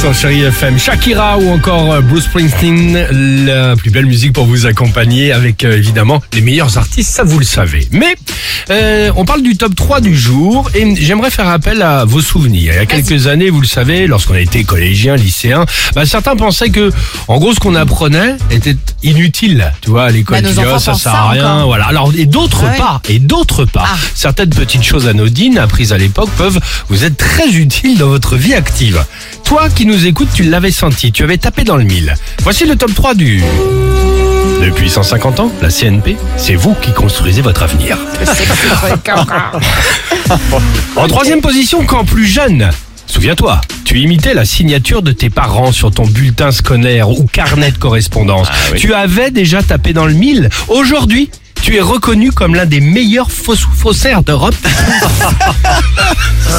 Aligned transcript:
sur 0.00 0.12
Chéri 0.14 0.42
FM. 0.42 0.78
Shakira 0.78 1.38
ou 1.38 1.50
encore 1.50 1.92
euh, 1.92 2.00
Bruce 2.02 2.24
Springsteen, 2.24 3.46
la 3.46 3.74
plus 3.74 3.90
belle 3.90 4.04
musique 4.04 4.34
pour 4.34 4.44
vous 4.44 4.66
accompagner 4.66 5.32
avec 5.32 5.64
euh, 5.64 5.76
évidemment 5.78 6.22
les 6.34 6.42
meilleurs 6.42 6.76
artistes, 6.76 7.14
ça 7.14 7.24
vous 7.24 7.38
le 7.38 7.44
savez. 7.44 7.88
Mais 7.90 8.14
euh, 8.70 9.10
on 9.16 9.24
parle 9.24 9.42
du 9.42 9.56
top 9.56 9.74
3 9.74 10.00
du 10.02 10.14
jour 10.14 10.70
et 10.74 10.94
j'aimerais 10.96 11.30
faire 11.30 11.48
appel 11.48 11.80
à 11.80 12.04
vos 12.04 12.20
souvenirs. 12.20 12.72
Il 12.74 12.76
y 12.76 12.78
a 12.78 12.84
quelques 12.86 13.26
années, 13.26 13.48
vous 13.48 13.62
le 13.62 13.66
savez, 13.66 14.06
lorsqu'on 14.06 14.34
était 14.34 14.62
collégien, 14.64 15.16
lycéen, 15.16 15.64
bah, 15.94 16.04
certains 16.04 16.36
pensaient 16.36 16.70
que 16.70 16.90
en 17.26 17.38
gros 17.38 17.54
ce 17.54 17.60
qu'on 17.60 17.74
apprenait 17.76 18.36
était 18.50 18.76
inutile. 19.02 19.72
Tu 19.80 19.88
vois, 19.90 20.04
à 20.04 20.10
l'école, 20.10 20.42
Bah, 20.42 20.62
Oh, 20.74 20.78
ça 20.78 20.94
sert 20.94 21.14
à 21.14 21.30
rien. 21.30 21.50
encore. 21.54 21.66
Voilà. 21.68 21.86
Alors 21.86 22.12
et 22.16 22.26
d'autres 22.26 22.64
Ah 22.66 22.70
ouais. 22.72 22.78
pas, 22.78 23.00
et 23.08 23.18
d'autres 23.20 23.64
pas. 23.64 23.84
Ah. 23.86 23.96
Certaines 24.14 24.50
petites 24.50 24.84
choses 24.84 25.06
anodines 25.06 25.56
apprises 25.58 25.92
à 25.94 25.98
l'époque 25.98 26.30
peuvent 26.36 26.60
vous 26.88 27.04
être 27.04 27.16
très 27.16 27.48
utiles 27.54 27.96
dans 27.96 28.08
votre 28.08 28.36
vie 28.36 28.54
active. 28.54 29.02
Toi 29.44 29.68
qui 29.68 29.86
nous 29.86 30.06
écoutes, 30.06 30.30
tu 30.34 30.42
l'avais 30.42 30.70
senti, 30.70 31.12
tu 31.12 31.22
avais 31.22 31.38
tapé 31.38 31.64
dans 31.64 31.76
le 31.76 31.84
mille. 31.84 32.14
Voici 32.42 32.66
le 32.66 32.76
top 32.76 32.94
3 32.94 33.14
du... 33.14 33.42
Depuis 34.62 34.88
150 34.88 35.40
ans, 35.40 35.52
la 35.60 35.68
CNP, 35.68 36.16
c'est 36.36 36.54
vous 36.54 36.74
qui 36.74 36.92
construisez 36.92 37.42
votre 37.42 37.62
avenir. 37.62 37.98
En 40.96 41.06
troisième 41.08 41.40
position, 41.42 41.84
quand 41.84 42.04
plus 42.04 42.26
jeune, 42.26 42.70
souviens-toi, 43.06 43.60
tu 43.84 43.98
imitais 44.00 44.32
la 44.32 44.44
signature 44.46 45.02
de 45.02 45.12
tes 45.12 45.28
parents 45.28 45.72
sur 45.72 45.90
ton 45.90 46.06
bulletin 46.06 46.50
scolaire 46.50 47.10
ou 47.10 47.26
carnet 47.26 47.72
de 47.72 47.78
correspondance. 47.78 48.48
Tu 48.76 48.94
avais 48.94 49.30
déjà 49.30 49.62
tapé 49.62 49.92
dans 49.92 50.06
le 50.06 50.14
mille. 50.14 50.48
Aujourd'hui, 50.68 51.30
tu 51.64 51.74
es 51.76 51.80
reconnu 51.80 52.30
comme 52.30 52.54
l'un 52.54 52.66
des 52.66 52.80
meilleurs 52.80 53.30
faussaires 53.30 54.22
d'Europe. 54.22 54.54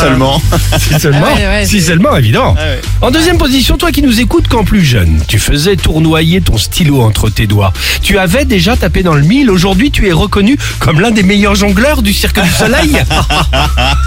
Seulement. 0.00 0.40
Si 0.78 0.98
seulement, 0.98 1.26
Ah 1.30 1.34
ouais, 1.36 1.46
ouais, 1.46 1.64
si 1.66 1.80
c'est- 1.80 1.88
seulement, 1.88 2.16
évidemment. 2.16 2.54
Ah 2.58 2.62
ouais. 2.62 2.80
En 3.02 3.10
deuxième 3.10 3.36
position, 3.38 3.76
toi 3.76 3.92
qui 3.92 4.02
nous 4.02 4.18
écoutes 4.18 4.48
quand 4.48 4.64
plus 4.64 4.82
jeune, 4.82 5.22
tu 5.28 5.38
faisais 5.38 5.76
tournoyer 5.76 6.40
ton 6.40 6.56
stylo 6.58 7.02
entre 7.02 7.28
tes 7.30 7.46
doigts. 7.46 7.72
Tu 8.02 8.18
avais 8.18 8.44
déjà 8.46 8.76
tapé 8.76 9.02
dans 9.02 9.14
le 9.14 9.22
mille. 9.22 9.50
Aujourd'hui, 9.50 9.90
tu 9.90 10.08
es 10.08 10.12
reconnu 10.12 10.56
comme 10.80 11.00
l'un 11.00 11.10
des 11.10 11.22
meilleurs 11.22 11.54
jongleurs 11.54 12.02
du 12.02 12.12
Cirque 12.14 12.40
du 12.42 12.50
Soleil. 12.50 12.96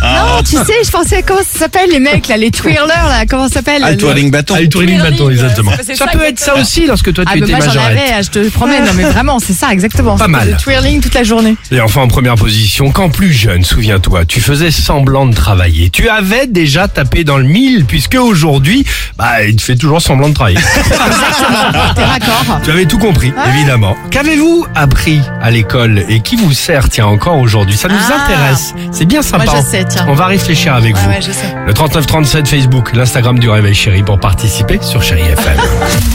Non, 0.02 0.41
tu 0.43 0.55
sais, 0.58 0.83
je 0.86 0.91
pensais, 0.91 1.23
comment 1.25 1.39
ça 1.41 1.59
s'appelle 1.59 1.89
les 1.89 1.99
mecs 1.99 2.27
là, 2.27 2.38
les 2.38 2.52
twirlers 2.52 2.88
là, 2.88 3.25
comment 3.27 3.47
ça 3.47 3.55
s'appelle 3.55 3.81
Ah, 3.83 3.91
le 3.91 3.97
twirling 3.97 4.30
bâton. 4.31 4.53
Ah, 4.58 4.61
le 4.61 4.69
twirling 4.69 4.99
bâton, 4.99 5.30
exactement. 5.30 5.71
Ça 5.71 5.95
ça, 5.95 6.08
peut 6.08 6.23
être 6.23 6.39
ça 6.39 6.55
aussi 6.55 6.86
lorsque 6.86 7.11
toi 7.14 7.23
tu 7.25 7.31
Ah, 7.31 7.36
mais 7.36 7.41
étais 7.41 7.52
moi 7.52 7.59
j'en 7.61 7.67
majorette. 7.73 7.97
avais, 8.11 8.23
je 8.23 8.30
te 8.30 8.49
promets, 8.49 8.80
non 8.81 8.91
mais 8.95 9.03
vraiment, 9.03 9.39
c'est 9.39 9.53
ça, 9.53 9.71
exactement. 9.71 10.16
Pas 10.17 10.27
mal. 10.27 10.52
Le 10.52 10.58
twirling 10.58 10.86
toute 11.02 11.13
la 11.13 11.23
journée. 11.23 11.55
Et 11.71 11.81
enfin 11.81 12.02
en 12.02 12.07
première 12.07 12.35
position, 12.35 12.91
quand 12.91 13.09
plus 13.09 13.31
jeune, 13.33 13.63
souviens-toi, 13.63 14.25
tu 14.25 14.39
faisais 14.41 14.71
semblant 14.71 15.25
de 15.25 15.35
travailler. 15.35 15.89
Tu 15.89 16.07
avais 16.09 16.47
déjà 16.47 16.88
tapé 16.88 17.23
dans 17.23 17.38
le 17.38 17.43
mille, 17.43 17.85
puisque 17.85 18.16
aujourd'hui, 18.16 18.85
bah, 19.17 19.43
il 19.43 19.55
te 19.58 19.61
fait 19.61 19.75
toujours 19.75 20.02
semblant 20.02 20.30
de 20.30 20.33
travailler. 20.33 20.58
T'es 21.95 22.02
tu 22.63 22.71
avais 22.71 22.85
tout 22.85 22.97
compris, 22.97 23.31
évidemment. 23.53 23.95
Qu'avez-vous 24.11 24.65
appris 24.75 25.19
à 25.41 25.52
l'école 25.52 26.03
et 26.09 26.21
qui 26.21 26.35
vous 26.35 26.53
sert, 26.53 26.89
tiens, 26.89 27.05
encore 27.08 27.38
aujourd'hui? 27.38 27.75
Ça 27.77 27.88
nous 27.89 27.95
Ah. 28.09 28.23
intéresse. 28.23 28.73
C'est 28.91 29.05
bien 29.05 29.21
sympa. 29.21 29.45
Moi, 29.45 29.53
je 29.58 29.69
sais, 29.71 29.85
tiens. 29.85 30.05
On 30.09 30.13
va 30.13 30.27
réfléchir 30.27 30.73
avec 30.73 30.95
Ouais, 30.95 31.02
vous. 31.02 31.09
ouais, 31.09 31.19
je 31.21 31.31
sais. 31.31 31.53
Le 31.65 31.73
3937 31.73 32.47
Facebook, 32.47 32.91
l'Instagram 32.93 33.38
du 33.39 33.49
Réveil 33.49 33.75
Chéri 33.75 34.03
pour 34.03 34.19
participer 34.19 34.80
sur 34.81 35.03
Chéri 35.03 35.21
FM. 35.21 35.58